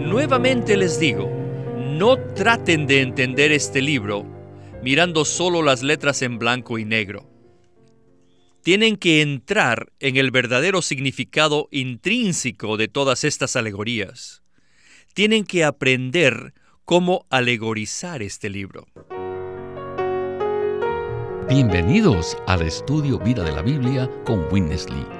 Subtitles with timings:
[0.00, 1.30] Nuevamente les digo,
[1.76, 4.24] no traten de entender este libro
[4.82, 7.28] mirando solo las letras en blanco y negro.
[8.62, 14.42] Tienen que entrar en el verdadero significado intrínseco de todas estas alegorías.
[15.12, 16.54] Tienen que aprender
[16.86, 18.86] cómo alegorizar este libro.
[21.46, 25.19] Bienvenidos al estudio Vida de la Biblia con Witness Lee.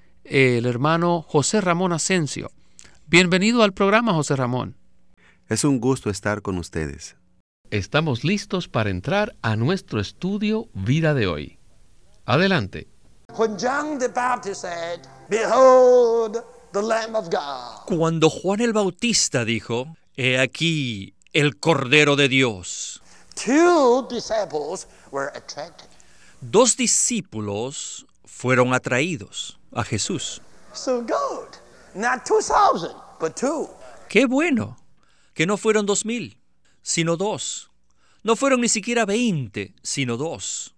[0.31, 2.51] el hermano José Ramón Asensio.
[3.05, 4.77] Bienvenido al programa, José Ramón.
[5.49, 7.17] Es un gusto estar con ustedes.
[7.69, 11.59] Estamos listos para entrar a nuestro estudio Vida de hoy.
[12.25, 12.87] Adelante.
[17.85, 23.01] Cuando Juan el Bautista dijo, He aquí el Cordero de Dios.
[26.39, 30.41] Dos discípulos fueron atraídos a Jesús.
[34.09, 34.77] Qué bueno
[35.33, 36.37] que no fueron dos mil,
[36.81, 37.69] sino dos.
[38.23, 40.73] No fueron ni siquiera veinte, sino dos.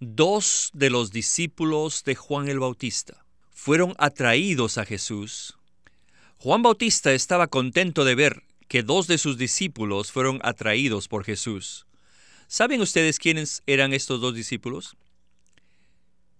[0.00, 5.58] Dos de los discípulos de Juan el Bautista fueron atraídos a Jesús.
[6.38, 11.86] Juan Bautista estaba contento de ver que dos de sus discípulos fueron atraídos por Jesús.
[12.48, 14.96] ¿Saben ustedes quiénes eran estos dos discípulos?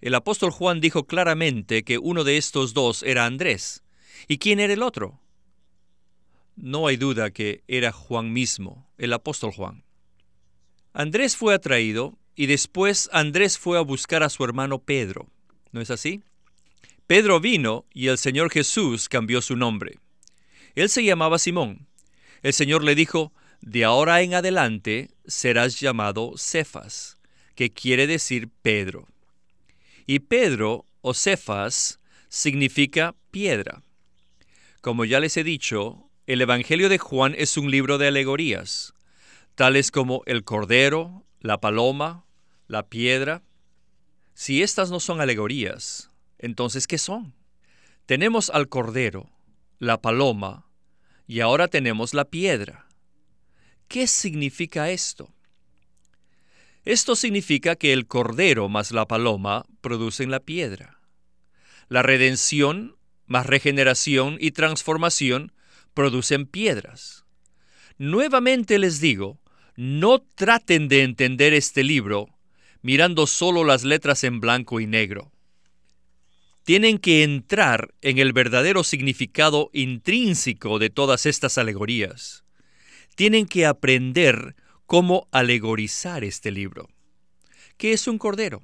[0.00, 3.82] El apóstol Juan dijo claramente que uno de estos dos era Andrés.
[4.28, 5.20] ¿Y quién era el otro?
[6.54, 9.84] No hay duda que era Juan mismo, el apóstol Juan.
[10.92, 15.28] Andrés fue atraído y después Andrés fue a buscar a su hermano Pedro.
[15.72, 16.22] ¿No es así?
[17.06, 19.98] Pedro vino y el Señor Jesús cambió su nombre.
[20.74, 21.88] Él se llamaba Simón.
[22.42, 27.18] El Señor le dijo, de ahora en adelante serás llamado Cefas,
[27.54, 29.08] que quiere decir Pedro.
[30.10, 33.82] Y Pedro o Cefas significa piedra.
[34.80, 38.94] Como ya les he dicho, el Evangelio de Juan es un libro de alegorías,
[39.54, 42.24] tales como el cordero, la paloma,
[42.68, 43.42] la piedra.
[44.32, 47.34] Si estas no son alegorías, entonces ¿qué son?
[48.06, 49.28] Tenemos al cordero,
[49.78, 50.70] la paloma,
[51.26, 52.88] y ahora tenemos la piedra.
[53.88, 55.34] ¿Qué significa esto?
[56.84, 61.00] Esto significa que el cordero más la paloma producen la piedra.
[61.88, 65.52] La redención más regeneración y transformación
[65.94, 67.24] producen piedras.
[67.98, 69.38] Nuevamente les digo,
[69.76, 72.28] no traten de entender este libro
[72.80, 75.30] mirando solo las letras en blanco y negro.
[76.64, 82.44] Tienen que entrar en el verdadero significado intrínseco de todas estas alegorías.
[83.14, 84.54] Tienen que aprender
[84.88, 86.88] cómo alegorizar este libro.
[87.76, 88.62] ¿Qué es un cordero?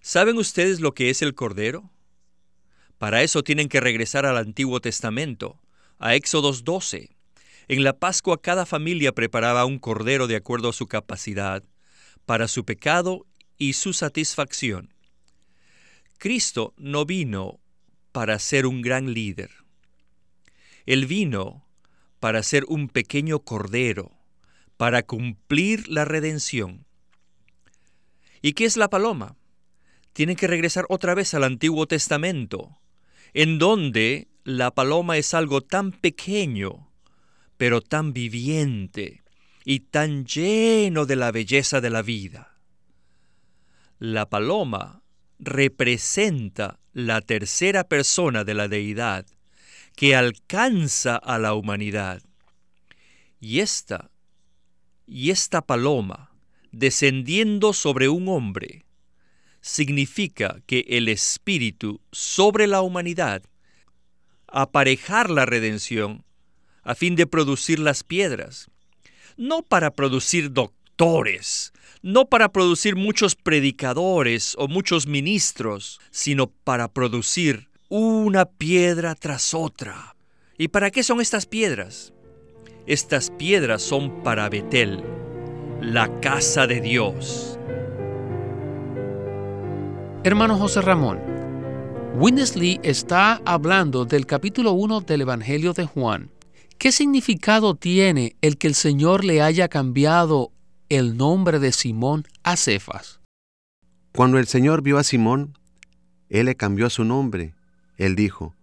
[0.00, 1.92] ¿Saben ustedes lo que es el cordero?
[2.98, 5.60] Para eso tienen que regresar al Antiguo Testamento,
[6.00, 7.10] a Éxodos 12.
[7.68, 11.62] En la Pascua cada familia preparaba un cordero de acuerdo a su capacidad,
[12.24, 13.26] para su pecado
[13.58, 14.92] y su satisfacción.
[16.18, 17.60] Cristo no vino
[18.10, 19.52] para ser un gran líder.
[20.84, 21.64] Él vino
[22.18, 24.15] para ser un pequeño cordero
[24.76, 26.86] para cumplir la redención.
[28.42, 29.36] ¿Y qué es la paloma?
[30.12, 32.78] Tienen que regresar otra vez al Antiguo Testamento,
[33.34, 36.90] en donde la paloma es algo tan pequeño,
[37.56, 39.22] pero tan viviente
[39.64, 42.56] y tan lleno de la belleza de la vida.
[43.98, 45.02] La paloma
[45.38, 49.26] representa la tercera persona de la deidad
[49.96, 52.22] que alcanza a la humanidad.
[53.40, 54.10] Y esta
[55.06, 56.32] y esta paloma,
[56.72, 58.84] descendiendo sobre un hombre,
[59.60, 63.42] significa que el Espíritu sobre la humanidad,
[64.48, 66.24] aparejar la redención
[66.82, 68.70] a fin de producir las piedras,
[69.36, 77.68] no para producir doctores, no para producir muchos predicadores o muchos ministros, sino para producir
[77.88, 80.16] una piedra tras otra.
[80.58, 82.12] ¿Y para qué son estas piedras?
[82.86, 85.02] Estas piedras son para Betel,
[85.80, 87.58] la casa de Dios.
[90.22, 91.20] Hermano José Ramón,
[92.16, 96.30] Winnesley está hablando del capítulo 1 del Evangelio de Juan,
[96.78, 100.52] ¿Qué significado tiene el que el Señor le haya cambiado
[100.90, 103.20] el nombre de Simón a Cefas?
[104.14, 105.58] Cuando el Señor vio a Simón,
[106.28, 107.54] Él le cambió su nombre.
[107.96, 108.54] Él dijo,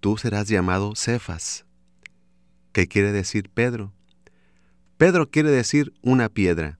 [0.00, 1.63] tú serás llamado Cefas,
[2.74, 3.94] que quiere decir Pedro.
[4.98, 6.78] Pedro quiere decir una piedra.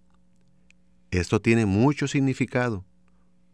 [1.13, 2.85] Esto tiene mucho significado,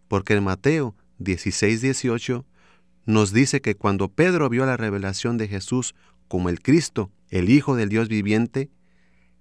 [0.09, 2.47] porque en Mateo 16, 18
[3.05, 5.95] nos dice que cuando Pedro vio la revelación de Jesús
[6.29, 8.71] como el Cristo, el Hijo del Dios viviente,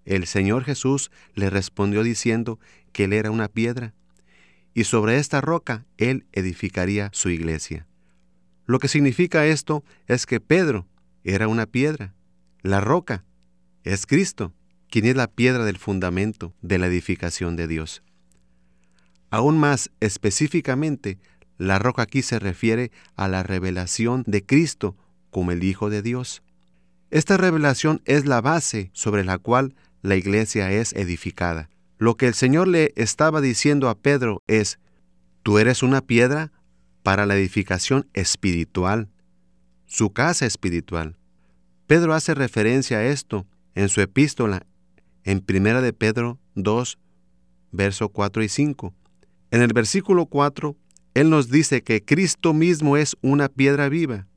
[0.04, 2.60] el Señor Jesús le respondió diciendo
[2.92, 3.94] que él era una piedra,
[4.74, 7.88] y sobre esta roca él edificaría su iglesia.
[8.66, 10.86] Lo que significa esto es que Pedro
[11.24, 12.14] era una piedra,
[12.62, 13.24] la roca
[13.84, 14.54] es Cristo,
[14.90, 18.04] quien es la piedra del fundamento de la edificación de Dios.
[19.30, 21.20] Aún más específicamente,
[21.58, 24.98] la roca aquí se refiere a la revelación de Cristo
[25.30, 26.42] como el Hijo de Dios.
[27.12, 31.70] Esta revelación es la base sobre la cual la iglesia es edificada.
[31.98, 34.80] Lo que el Señor le estaba diciendo a Pedro es,
[35.44, 36.52] tú eres una piedra
[37.04, 39.10] para la edificación espiritual,
[39.86, 41.19] su casa espiritual.
[41.90, 44.64] Pedro hace referencia a esto en su epístola
[45.24, 47.00] en 1 de Pedro 2,
[47.72, 48.94] verso 4 y 5.
[49.50, 50.76] En el versículo 4,
[51.16, 54.28] Él nos dice que Cristo mismo es una piedra viva,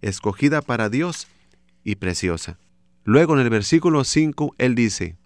[0.00, 1.26] escogida para Dios
[1.82, 2.56] y preciosa.
[3.02, 5.16] Luego en el versículo 5, Él dice,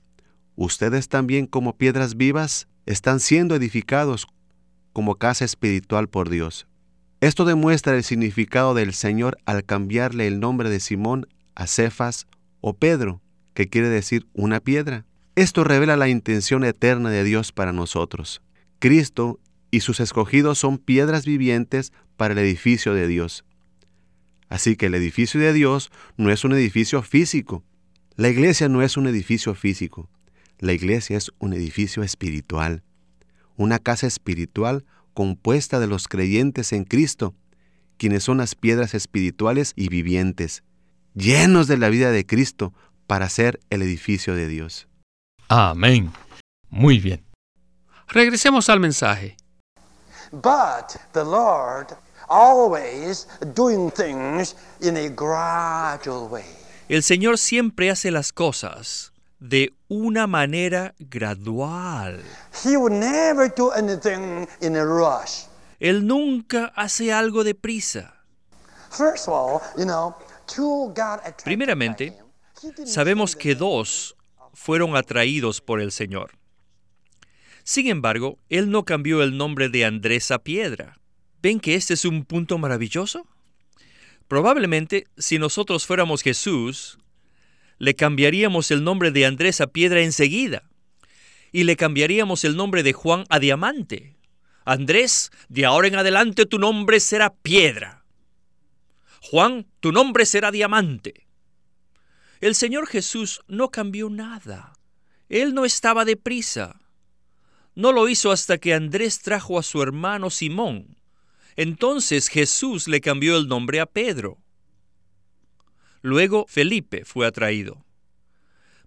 [0.55, 4.27] Ustedes también como piedras vivas están siendo edificados
[4.95, 6.67] como casa espiritual por Dios.
[7.21, 11.27] Esto demuestra el significado del Señor al cambiarle el nombre de Simón
[11.57, 12.29] a Cefas
[12.61, 13.21] o Pedro,
[13.55, 15.05] que quiere decir una piedra.
[15.35, 18.43] Esto revela la intención eterna de Dios para nosotros.
[18.79, 23.45] Cristo y sus escogidos son piedras vivientes para el edificio de Dios.
[24.49, 27.65] Así que el edificio de Dios no es un edificio físico.
[28.15, 30.09] La iglesia no es un edificio físico.
[30.59, 32.83] La iglesia es un edificio espiritual,
[33.57, 37.35] una casa espiritual compuesta de los creyentes en Cristo,
[37.99, 40.63] quienes son las piedras espirituales y vivientes,
[41.17, 42.73] llenos de la vida de Cristo
[43.07, 44.87] para ser el edificio de Dios.
[45.49, 46.13] Amén.
[46.69, 47.25] Muy bien.
[48.09, 49.37] Regresemos al mensaje.
[50.31, 51.97] But the Lord
[52.29, 56.45] always doing things in a gradual way.
[56.89, 62.23] El Señor siempre hace las cosas de una manera gradual.
[62.65, 65.47] He will never do anything in a rush.
[65.79, 68.15] Él nunca hace algo deprisa.
[68.91, 70.15] First of all, you know,
[71.45, 72.17] Primeramente,
[72.87, 74.17] Sabemos que dos
[74.55, 76.39] fueron atraídos por el Señor.
[77.65, 80.99] Sin embargo, Él no cambió el nombre de Andrés a Piedra.
[81.43, 83.27] ¿Ven que este es un punto maravilloso?
[84.27, 86.99] Probablemente, si nosotros fuéramos Jesús,
[87.79, 90.63] le cambiaríamos el nombre de Andrés a Piedra enseguida.
[91.53, 94.17] Y le cambiaríamos el nombre de Juan a Diamante.
[94.65, 97.96] Andrés, de ahora en adelante tu nombre será Piedra.
[99.29, 101.27] Juan, tu nombre será Diamante.
[102.41, 104.73] El Señor Jesús no cambió nada.
[105.29, 106.79] Él no estaba deprisa.
[107.75, 110.97] No lo hizo hasta que Andrés trajo a su hermano Simón.
[111.57, 114.39] Entonces Jesús le cambió el nombre a Pedro.
[116.03, 117.85] Luego Felipe fue atraído.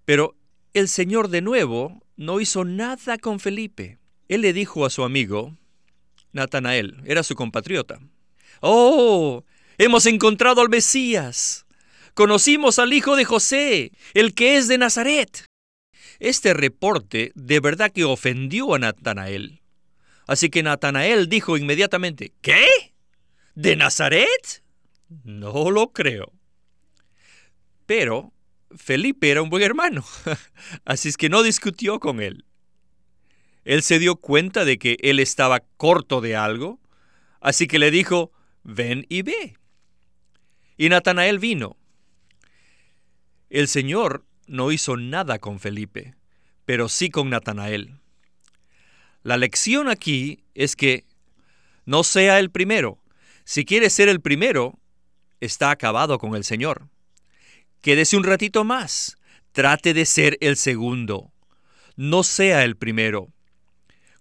[0.05, 0.38] Pero
[0.74, 4.00] el Señor de nuevo no hizo nada con Felipe.
[4.29, 5.58] Él le dijo a su amigo,
[6.31, 8.00] Natanael, era su compatriota,
[8.62, 9.43] Oh,
[9.79, 11.65] hemos encontrado al Mesías.
[12.13, 15.45] Conocimos al hijo de José, el que es de Nazaret.
[16.19, 19.62] Este reporte de verdad que ofendió a Natanael.
[20.27, 22.67] Así que Natanael dijo inmediatamente, ¿qué?
[23.55, 24.63] ¿De Nazaret?
[25.24, 26.33] No lo creo.
[27.86, 28.33] Pero
[28.77, 30.03] Felipe era un buen hermano,
[30.86, 32.45] así es que no discutió con él.
[33.63, 36.79] Él se dio cuenta de que él estaba corto de algo,
[37.39, 38.31] así que le dijo,
[38.63, 39.59] ven y ve.
[40.79, 41.75] Y Natanael vino.
[43.50, 46.15] El Señor no hizo nada con Felipe,
[46.63, 48.00] pero sí con Natanael.
[49.21, 51.03] La lección aquí es que
[51.83, 52.98] no sea el primero.
[53.43, 54.79] Si quiere ser el primero,
[55.41, 56.88] está acabado con el Señor.
[57.81, 59.17] Quédese un ratito más.
[59.51, 61.33] Trate de ser el segundo.
[61.98, 63.27] No sea el primero.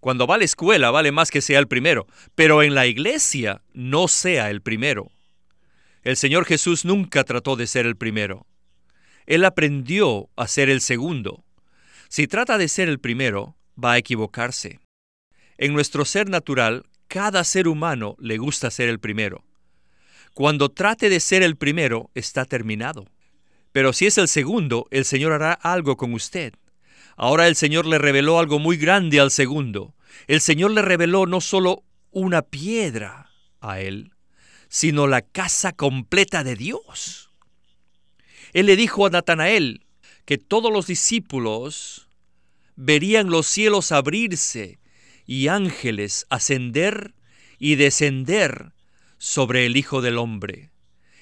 [0.01, 3.63] Cuando va a la escuela vale más que sea el primero, pero en la iglesia
[3.75, 5.13] no sea el primero.
[6.03, 8.47] El Señor Jesús nunca trató de ser el primero.
[9.27, 11.45] Él aprendió a ser el segundo.
[12.09, 14.81] Si trata de ser el primero, va a equivocarse.
[15.59, 19.45] En nuestro ser natural, cada ser humano le gusta ser el primero.
[20.35, 23.07] Cuando trate de ser el primero, está terminado.
[23.73, 26.55] Pero si es el segundo, el Señor hará algo con usted.
[27.17, 29.95] Ahora el Señor le reveló algo muy grande al segundo.
[30.27, 34.13] El Señor le reveló no solo una piedra a él,
[34.69, 37.31] sino la casa completa de Dios.
[38.53, 39.87] Él le dijo a Natanael
[40.25, 42.09] que todos los discípulos
[42.77, 44.79] verían los cielos abrirse
[45.27, 47.15] y ángeles ascender
[47.59, 48.73] y descender
[49.19, 50.71] sobre el Hijo del Hombre.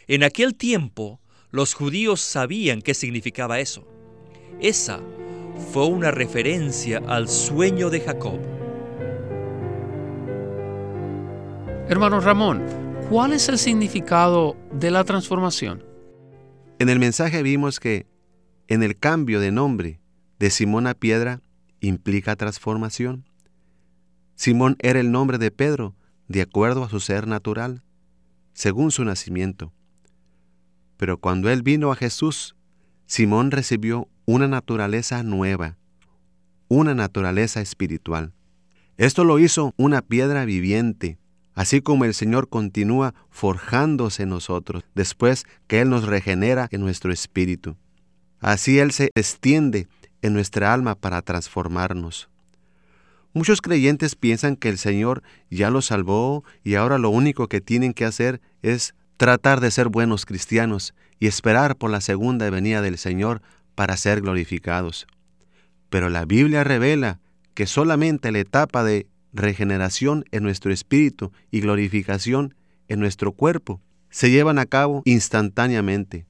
[0.07, 3.87] En aquel tiempo los judíos sabían qué significaba eso.
[4.61, 5.01] Esa
[5.73, 8.41] fue una referencia al sueño de Jacob.
[11.89, 15.85] Hermano Ramón, ¿cuál es el significado de la transformación?
[16.79, 18.07] En el mensaje vimos que
[18.69, 20.01] en el cambio de nombre
[20.39, 21.41] de Simón a Piedra
[21.81, 23.25] implica transformación.
[24.35, 25.95] Simón era el nombre de Pedro
[26.29, 27.85] de acuerdo a su ser natural,
[28.53, 29.73] según su nacimiento.
[30.97, 32.57] Pero cuando él vino a Jesús,
[33.07, 35.77] Simón recibió una naturaleza nueva,
[36.69, 38.33] una naturaleza espiritual.
[38.97, 41.19] Esto lo hizo una piedra viviente,
[41.57, 47.13] así como el Señor continúa forjándose en nosotros después que Él nos regenera en nuestro
[47.13, 47.77] espíritu.
[48.41, 49.89] Así Él se extiende
[50.23, 52.29] en nuestra alma para transformarnos.
[53.33, 57.95] Muchos creyentes piensan que el Señor ya los salvó y ahora lo único que tienen
[57.95, 62.99] que hacer es tratar de ser buenos cristianos y esperar por la segunda venida del
[62.99, 63.41] Señor
[63.75, 65.07] para ser glorificados.
[65.89, 67.21] Pero la Biblia revela
[67.55, 72.55] que solamente la etapa de regeneración en nuestro espíritu y glorificación
[72.89, 76.27] en nuestro cuerpo se llevan a cabo instantáneamente.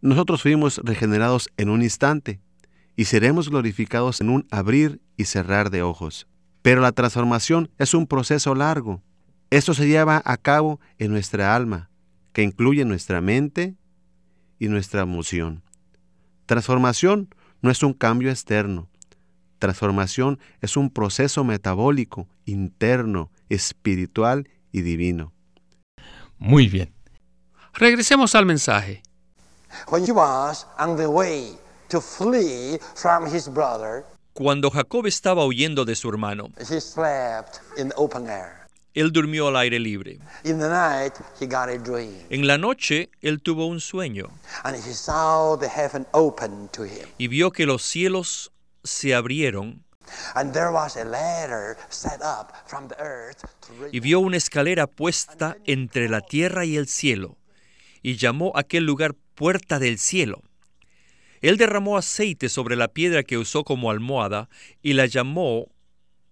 [0.00, 2.40] Nosotros fuimos regenerados en un instante
[2.96, 6.26] y seremos glorificados en un abrir y cerrar de ojos.
[6.62, 9.02] Pero la transformación es un proceso largo.
[9.50, 11.90] Esto se lleva a cabo en nuestra alma,
[12.32, 13.76] que incluye nuestra mente
[14.58, 15.62] y nuestra emoción.
[16.46, 18.89] Transformación no es un cambio externo,
[19.60, 25.34] Transformación es un proceso metabólico, interno, espiritual y divino.
[26.38, 26.94] Muy bien.
[27.74, 29.02] Regresemos al mensaje.
[34.32, 36.48] Cuando Jacob estaba huyendo de su hermano,
[38.94, 40.20] él durmió al aire libre.
[42.30, 44.28] En la noche, él tuvo un sueño.
[47.18, 48.52] Y vio que los cielos
[48.82, 49.84] se abrieron
[53.92, 57.36] y vio una escalera puesta entre la tierra y el cielo,
[58.02, 60.42] y llamó aquel lugar puerta del cielo.
[61.40, 64.48] Él derramó aceite sobre la piedra que usó como almohada
[64.82, 65.68] y la llamó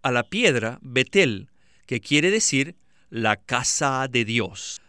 [0.03, 1.51] a la piedra Betel,
[1.87, 2.77] que quiere decir
[3.11, 4.83] la casa de Dios.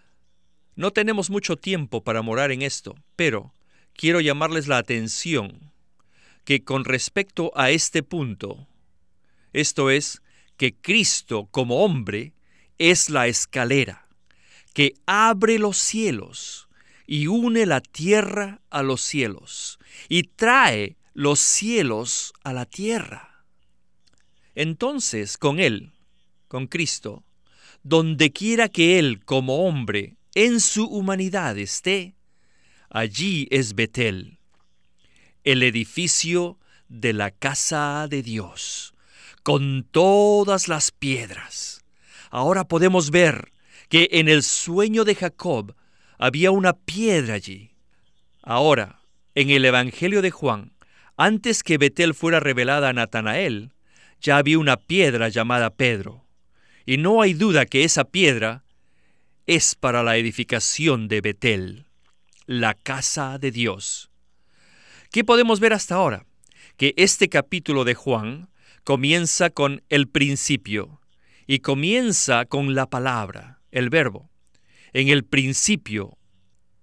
[0.76, 3.54] No tenemos mucho tiempo para morar en esto, pero
[3.94, 5.69] quiero llamarles la atención
[6.50, 8.68] que con respecto a este punto,
[9.54, 10.24] esto es,
[10.58, 12.34] que Cristo como hombre
[12.80, 14.08] es la escalera
[14.74, 16.68] que abre los cielos
[17.06, 19.78] y une la tierra a los cielos
[20.08, 23.46] y trae los cielos a la tierra.
[24.56, 25.94] Entonces, con Él,
[26.48, 27.24] con Cristo,
[27.84, 32.16] donde quiera que Él como hombre en su humanidad esté,
[32.90, 34.39] allí es Betel,
[35.52, 38.94] el edificio de la casa de Dios,
[39.42, 41.84] con todas las piedras.
[42.30, 43.52] Ahora podemos ver
[43.90, 45.76] que en el sueño de Jacob
[46.20, 47.72] había una piedra allí.
[48.44, 49.02] Ahora,
[49.34, 50.74] en el Evangelio de Juan,
[51.18, 53.74] antes que Betel fuera revelada a Natanael,
[54.22, 56.28] ya había una piedra llamada Pedro.
[56.86, 58.64] Y no hay duda que esa piedra
[59.48, 61.88] es para la edificación de Betel,
[62.46, 64.09] la casa de Dios.
[65.12, 66.28] ¿Qué podemos ver hasta ahora?
[66.78, 68.48] Que este capítulo de Juan
[68.84, 71.02] comienza con el principio
[71.48, 74.30] y comienza con la palabra, el verbo.
[74.94, 76.16] En el principio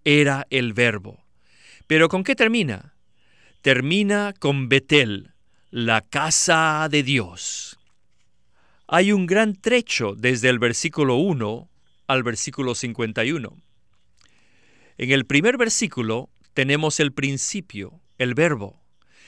[0.05, 1.25] era el verbo.
[1.87, 2.97] Pero ¿con qué termina?
[3.63, 5.35] Termina con Betel,
[5.71, 7.79] la casa de Dios.
[8.89, 11.71] Hay un gran trecho desde el versículo 1
[12.09, 13.57] al versículo 51.
[14.99, 18.83] En el primer versículo tenemos el principio, el verbo.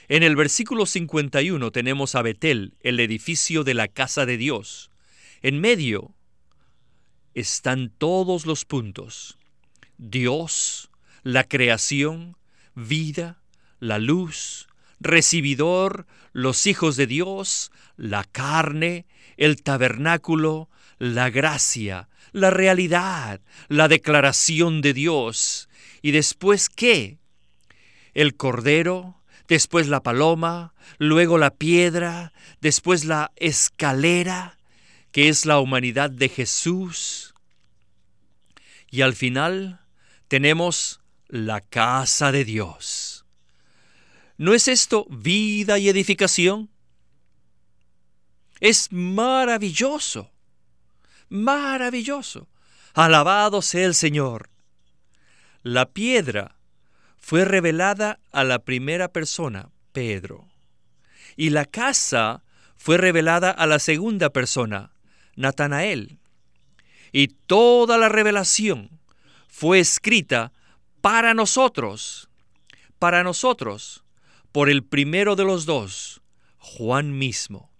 [0.07, 4.89] En el versículo 51 tenemos a Betel, el edificio de la casa de Dios.
[5.41, 6.15] En medio
[7.33, 9.37] están todos los puntos.
[9.97, 10.89] Dios,
[11.23, 12.37] la creación,
[12.73, 13.41] vida,
[13.79, 14.67] la luz,
[14.99, 19.05] recibidor, los hijos de Dios, la carne,
[19.37, 25.69] el tabernáculo, la gracia, la realidad, la declaración de Dios.
[26.01, 27.19] ¿Y después qué?
[28.13, 34.57] El cordero, después la paloma, luego la piedra, después la escalera,
[35.11, 37.33] que es la humanidad de Jesús.
[38.91, 39.81] Y al final
[40.27, 43.25] tenemos la casa de Dios.
[44.37, 46.69] ¿No es esto vida y edificación?
[48.59, 50.31] Es maravilloso,
[51.29, 52.47] maravilloso.
[52.93, 54.49] Alabado sea el Señor.
[55.61, 56.58] La piedra
[57.19, 60.47] fue revelada a la primera persona, Pedro.
[61.35, 62.43] Y la casa
[62.75, 64.93] fue revelada a la segunda persona,
[65.35, 66.17] Natanael.
[67.11, 68.99] Y toda la revelación
[69.47, 70.53] fue escrita
[71.01, 72.29] para nosotros,
[72.99, 74.03] para nosotros,
[74.51, 76.21] por el primero de los dos,
[76.57, 77.71] Juan mismo.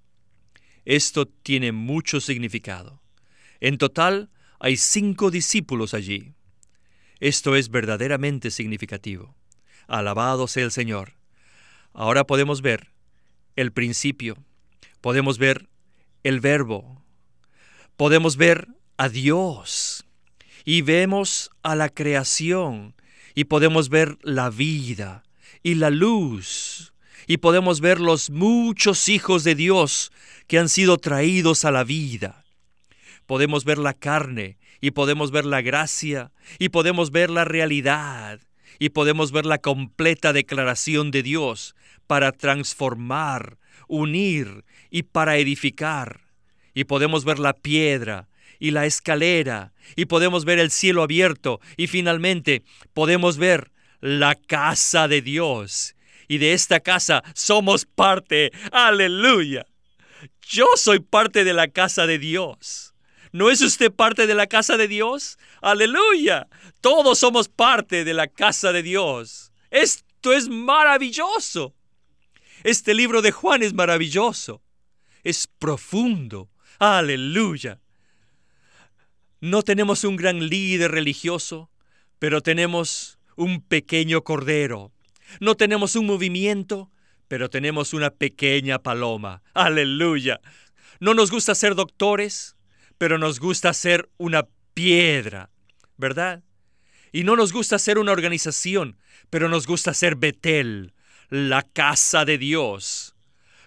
[0.86, 3.02] Esto tiene mucho significado.
[3.60, 4.30] En total
[4.60, 6.34] hay cinco discípulos allí.
[7.20, 9.36] Esto es verdaderamente significativo.
[9.88, 11.14] Alabado sea el Señor.
[11.94, 12.92] Ahora podemos ver
[13.56, 14.38] el principio,
[15.02, 15.68] podemos ver
[16.24, 17.04] el verbo,
[17.98, 20.06] podemos ver a Dios
[20.64, 22.96] y vemos a la creación
[23.36, 25.24] y podemos ver la vida
[25.64, 26.94] y la luz
[27.28, 30.12] y podemos ver los muchos hijos de Dios
[30.48, 32.46] que han sido traídos a la vida.
[33.26, 38.40] Podemos ver la carne y podemos ver la gracia y podemos ver la realidad
[38.80, 41.76] y podemos ver la completa declaración de Dios
[42.08, 43.58] para transformar,
[43.88, 46.22] unir y para edificar.
[46.74, 51.88] Y podemos ver la piedra y la escalera y podemos ver el cielo abierto y
[51.88, 53.72] finalmente podemos ver
[54.02, 55.96] la casa de Dios.
[56.28, 58.52] Y de esta casa somos parte.
[58.72, 59.66] Aleluya.
[60.42, 62.94] Yo soy parte de la casa de Dios.
[63.32, 65.38] ¿No es usted parte de la casa de Dios?
[65.62, 66.48] Aleluya.
[66.82, 69.52] Todos somos parte de la casa de Dios.
[69.70, 71.76] Esto es maravilloso.
[72.64, 74.62] Este libro de Juan es maravilloso.
[75.24, 76.50] Es profundo.
[76.80, 77.80] Aleluya.
[79.42, 81.70] No tenemos un gran líder religioso,
[82.18, 84.92] pero tenemos un pequeño cordero.
[85.40, 86.92] No tenemos un movimiento,
[87.28, 89.44] pero tenemos una pequeña paloma.
[89.54, 90.42] Aleluya.
[91.00, 92.58] No nos gusta ser doctores,
[93.00, 95.50] pero nos gusta ser una piedra,
[95.98, 96.44] ¿verdad?
[97.12, 98.98] Y no nos gusta ser una organización,
[99.32, 100.94] pero nos gusta ser Betel,
[101.30, 103.16] la casa de Dios,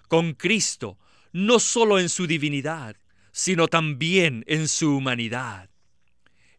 [0.06, 0.98] con Cristo,
[1.32, 2.96] no solo en su divinidad,
[3.32, 5.70] sino también en su humanidad.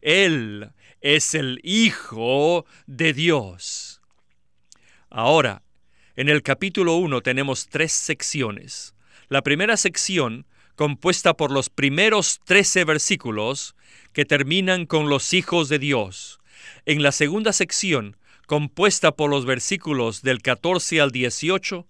[0.00, 4.02] Él es el Hijo de Dios.
[5.10, 5.62] Ahora,
[6.16, 8.96] en el capítulo 1 tenemos tres secciones.
[9.28, 10.44] La primera sección
[10.76, 13.74] compuesta por los primeros trece versículos
[14.12, 16.38] que terminan con los hijos de Dios.
[16.86, 21.86] En la segunda sección, compuesta por los versículos del 14 al 18,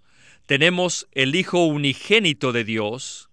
[0.47, 3.31] tenemos el Hijo unigénito de Dios.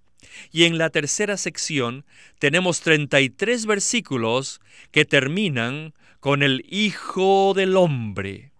[0.51, 2.05] Y en la tercera sección
[2.39, 4.61] tenemos 33 versículos
[4.91, 8.51] que terminan con el Hijo del Hombre.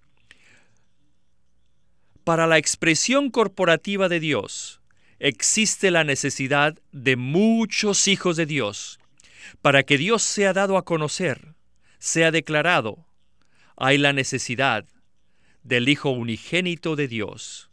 [2.23, 4.80] Para la expresión corporativa de Dios,
[5.21, 8.99] existe la necesidad de muchos hijos de Dios.
[9.61, 11.53] Para que Dios sea dado a conocer,
[11.99, 13.05] sea declarado,
[13.77, 14.85] hay la necesidad
[15.63, 17.69] del Hijo unigénito de Dios.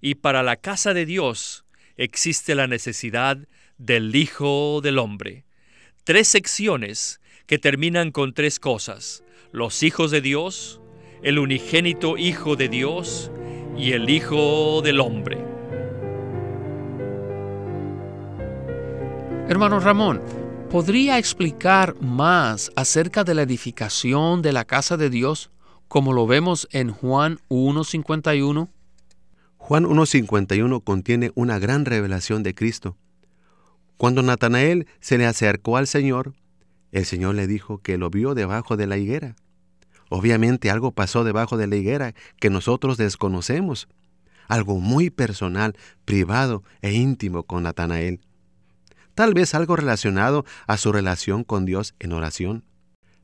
[0.00, 1.64] Y para la casa de Dios
[1.96, 5.44] existe la necesidad del Hijo del Hombre.
[6.04, 9.24] Tres secciones que terminan con tres cosas.
[9.50, 10.80] Los hijos de Dios,
[11.24, 13.32] el unigénito Hijo de Dios
[13.76, 15.55] y el Hijo del Hombre.
[19.48, 20.20] Hermano Ramón,
[20.70, 25.52] ¿podría explicar más acerca de la edificación de la casa de Dios
[25.86, 28.68] como lo vemos en Juan 1.51?
[29.56, 32.96] Juan 1.51 contiene una gran revelación de Cristo.
[33.96, 36.34] Cuando Natanael se le acercó al Señor,
[36.90, 39.36] el Señor le dijo que lo vio debajo de la higuera.
[40.08, 43.86] Obviamente algo pasó debajo de la higuera que nosotros desconocemos,
[44.48, 48.20] algo muy personal, privado e íntimo con Natanael
[49.16, 52.64] tal vez algo relacionado a su relación con Dios en oración.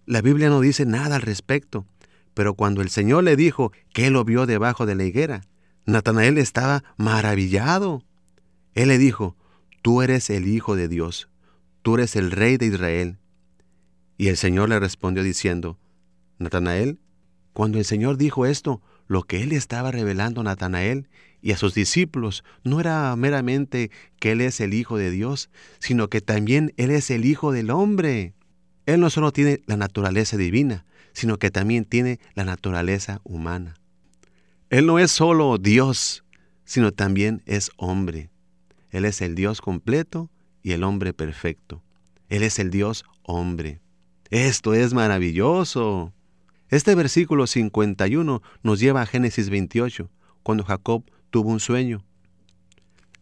[0.06, 1.86] La Biblia no dice nada al respecto,
[2.34, 5.42] pero cuando el Señor le dijo que lo vio debajo de la higuera,
[5.84, 8.02] Natanael estaba maravillado.
[8.74, 9.36] Él le dijo,
[9.82, 11.28] tú eres el Hijo de Dios,
[11.82, 13.18] tú eres el Rey de Israel.
[14.16, 15.78] Y el Señor le respondió diciendo,
[16.38, 17.00] Natanael,
[17.52, 21.10] cuando el Señor dijo esto, lo que él estaba revelando a Natanael
[21.42, 25.50] y a sus discípulos no era meramente que Él es el Hijo de Dios,
[25.80, 28.32] sino que también Él es el Hijo del hombre.
[28.86, 33.74] Él no solo tiene la naturaleza divina, sino que también tiene la naturaleza humana.
[34.70, 36.24] Él no es solo Dios,
[36.64, 38.30] sino también es hombre.
[38.90, 40.30] Él es el Dios completo
[40.62, 41.82] y el hombre perfecto.
[42.28, 43.80] Él es el Dios hombre.
[44.30, 46.12] Esto es maravilloso.
[46.68, 50.08] Este versículo 51 nos lleva a Génesis 28,
[50.42, 52.04] cuando Jacob tuvo un sueño.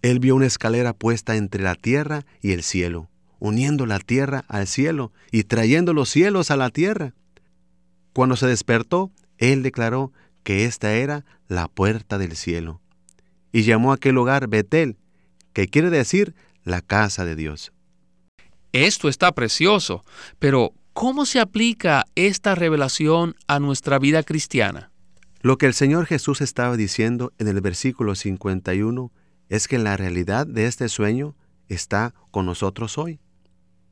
[0.02, 4.66] Él vio una escalera puesta entre la tierra y el cielo, uniendo la tierra al
[4.66, 7.14] cielo y trayendo los cielos a la tierra.
[8.12, 12.80] Cuando se despertó, él declaró que esta era la puerta del cielo,
[13.52, 14.96] y llamó a aquel lugar Betel,
[15.52, 17.72] que quiere decir la casa de Dios.
[18.72, 20.04] Esto está precioso,
[20.38, 24.89] pero ¿cómo se aplica esta revelación a nuestra vida cristiana?
[25.42, 29.10] Lo que el Señor Jesús estaba diciendo en el versículo 51
[29.48, 31.34] es que la realidad de este sueño
[31.68, 33.20] está con nosotros hoy.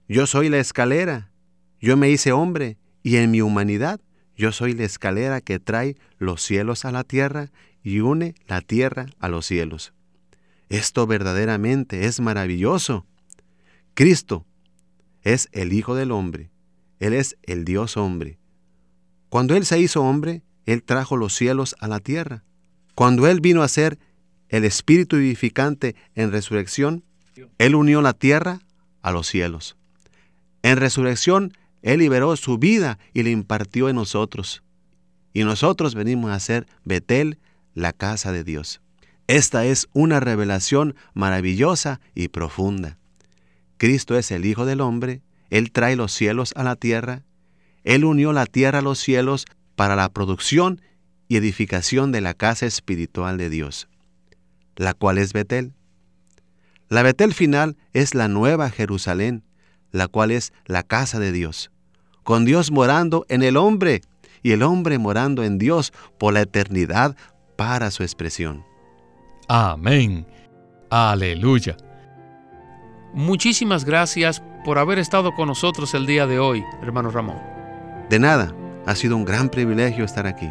[0.08, 1.32] Yo soy la escalera,
[1.80, 4.00] yo me hice hombre, y en mi humanidad
[4.36, 7.50] yo soy la escalera que trae los cielos a la tierra
[7.82, 9.94] y une la tierra a los cielos.
[10.68, 13.06] Esto verdaderamente es maravilloso.
[13.94, 14.44] Cristo
[15.22, 16.50] es el Hijo del Hombre.
[16.98, 18.38] Él es el Dios hombre.
[19.30, 22.44] Cuando Él se hizo hombre, Él trajo los cielos a la tierra.
[22.94, 23.98] Cuando Él vino a ser
[24.50, 27.04] el Espíritu vivificante en resurrección,
[27.56, 28.60] Él unió la tierra
[29.00, 29.78] a los cielos.
[30.62, 34.62] En resurrección, Él liberó su vida y la impartió en nosotros.
[35.32, 37.38] Y nosotros venimos a ser Betel,
[37.72, 38.82] la casa de Dios.
[39.26, 42.98] Esta es una revelación maravillosa y profunda.
[43.78, 47.22] Cristo es el Hijo del Hombre, Él trae los cielos a la tierra,
[47.84, 49.46] Él unió la tierra a los cielos
[49.78, 50.80] para la producción
[51.28, 53.86] y edificación de la casa espiritual de Dios,
[54.74, 55.72] la cual es Betel.
[56.88, 59.44] La Betel final es la nueva Jerusalén,
[59.92, 61.70] la cual es la casa de Dios,
[62.24, 64.00] con Dios morando en el hombre
[64.42, 67.14] y el hombre morando en Dios por la eternidad
[67.54, 68.64] para su expresión.
[69.46, 70.26] Amén.
[70.90, 71.76] Aleluya.
[73.14, 77.38] Muchísimas gracias por haber estado con nosotros el día de hoy, hermano Ramón.
[78.10, 78.52] De nada,
[78.88, 80.50] ha sido un gran privilegio estar aquí.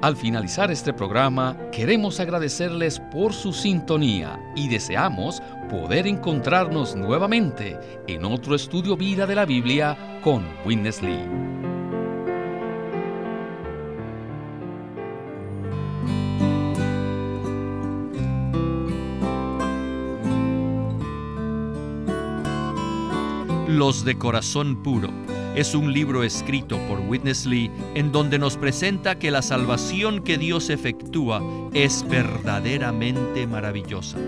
[0.00, 8.24] Al finalizar este programa, queremos agradecerles por su sintonía y deseamos poder encontrarnos nuevamente en
[8.24, 11.20] otro estudio vida de la Biblia con Witness Lee.
[23.68, 25.25] Los de Corazón Puro.
[25.56, 30.36] Es un libro escrito por Witness Lee en donde nos presenta que la salvación que
[30.36, 31.42] Dios efectúa
[31.72, 34.18] es verdaderamente maravillosa.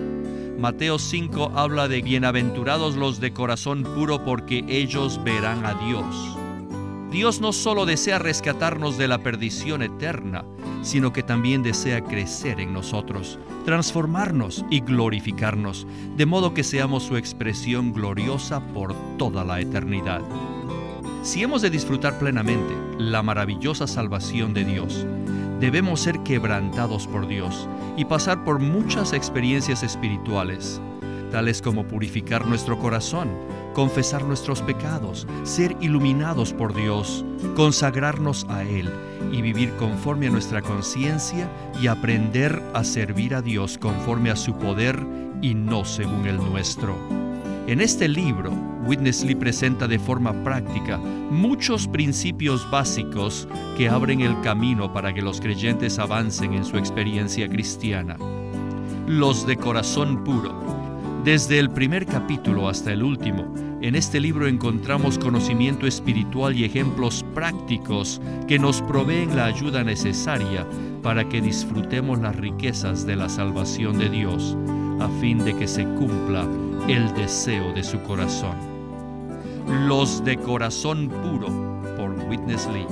[0.59, 6.39] Mateo 5 habla de bienaventurados los de corazón puro porque ellos verán a Dios.
[7.11, 10.47] Dios no solo desea rescatarnos de la perdición eterna,
[10.81, 15.87] sino que también desea crecer en nosotros, transformarnos y glorificarnos,
[16.17, 20.23] de modo que seamos su expresión gloriosa por toda la eternidad.
[21.29, 25.07] Si hemos de disfrutar plenamente la maravillosa salvación de Dios,
[25.61, 30.81] debemos ser quebrantados por Dios y pasar por muchas experiencias espirituales,
[31.31, 33.29] tales como purificar nuestro corazón,
[33.75, 38.91] confesar nuestros pecados, ser iluminados por Dios, consagrarnos a Él
[39.31, 41.47] y vivir conforme a nuestra conciencia
[41.79, 44.99] y aprender a servir a Dios conforme a su poder
[45.43, 47.28] y no según el nuestro.
[47.69, 48.51] En este libro,
[48.87, 55.21] Witness Lee presenta de forma práctica muchos principios básicos que abren el camino para que
[55.21, 58.17] los creyentes avancen en su experiencia cristiana.
[59.07, 60.55] Los de corazón puro.
[61.25, 63.53] Desde el primer capítulo hasta el último,
[63.83, 70.67] en este libro encontramos conocimiento espiritual y ejemplos prácticos que nos proveen la ayuda necesaria
[71.03, 74.57] para que disfrutemos las riquezas de la salvación de Dios,
[75.01, 76.49] a fin de que se cumpla
[76.87, 78.57] el deseo de su corazón.
[79.87, 81.49] Los de corazón puro
[81.97, 82.87] por Witness Lee.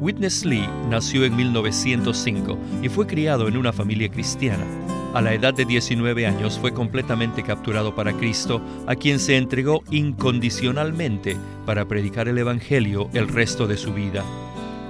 [0.00, 4.64] Witness Lee nació en 1905 y fue criado en una familia cristiana.
[5.12, 9.82] A la edad de 19 años fue completamente capturado para Cristo, a quien se entregó
[9.90, 14.24] incondicionalmente para predicar el Evangelio el resto de su vida.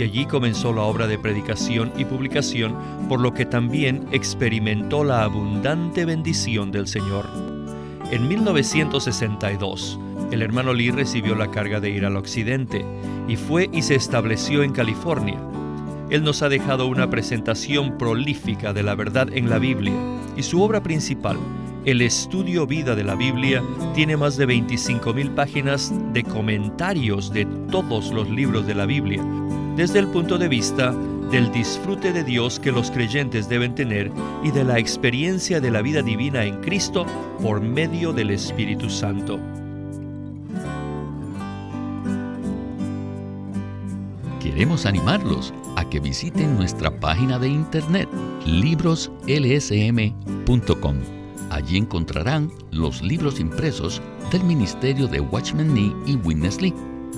[0.00, 2.74] y allí comenzó la obra de predicación y publicación,
[3.06, 7.28] por lo que también experimentó la abundante bendición del Señor.
[8.10, 12.82] En 1962, el hermano Lee recibió la carga de ir al occidente
[13.28, 15.38] y fue y se estableció en California.
[16.08, 19.92] Él nos ha dejado una presentación prolífica de la verdad en la Biblia
[20.34, 21.36] y su obra principal,
[21.84, 23.62] el estudio vida de la Biblia,
[23.94, 29.22] tiene más de 25.000 páginas de comentarios de todos los libros de la Biblia,
[29.80, 30.94] desde el punto de vista
[31.30, 34.12] del disfrute de Dios que los creyentes deben tener
[34.44, 37.06] y de la experiencia de la vida divina en Cristo
[37.40, 39.40] por medio del Espíritu Santo.
[44.42, 48.06] Queremos animarlos a que visiten nuestra página de internet
[48.44, 50.96] libroslsm.com.
[51.48, 56.74] Allí encontrarán los libros impresos del Ministerio de Watchman Nee y Witness Lee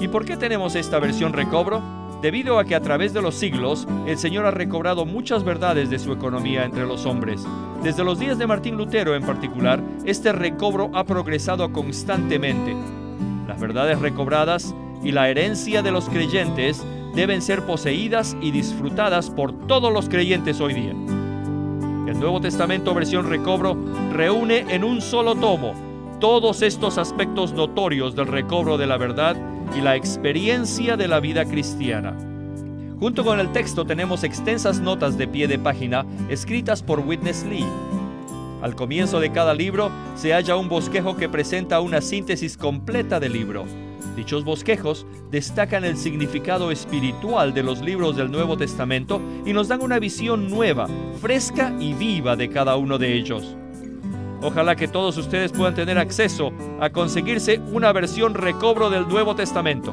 [0.00, 1.82] ¿Y por qué tenemos esta versión recobro?
[2.22, 5.98] Debido a que a través de los siglos el Señor ha recobrado muchas verdades de
[5.98, 7.46] su economía entre los hombres.
[7.82, 12.74] Desde los días de Martín Lutero en particular, este recobro ha progresado constantemente.
[13.46, 16.82] Las verdades recobradas y la herencia de los creyentes
[17.14, 20.92] deben ser poseídas y disfrutadas por todos los creyentes hoy día.
[22.06, 23.76] El Nuevo Testamento versión recobro
[24.12, 25.74] reúne en un solo tomo
[26.20, 29.36] todos estos aspectos notorios del recobro de la verdad
[29.76, 32.16] y la experiencia de la vida cristiana.
[32.98, 37.66] Junto con el texto tenemos extensas notas de pie de página escritas por Witness Lee.
[38.62, 43.32] Al comienzo de cada libro se halla un bosquejo que presenta una síntesis completa del
[43.32, 43.64] libro.
[44.16, 49.80] Dichos bosquejos destacan el significado espiritual de los libros del Nuevo Testamento y nos dan
[49.80, 50.88] una visión nueva,
[51.22, 53.56] fresca y viva de cada uno de ellos.
[54.42, 56.50] Ojalá que todos ustedes puedan tener acceso
[56.80, 59.92] a conseguirse una versión recobro del Nuevo Testamento.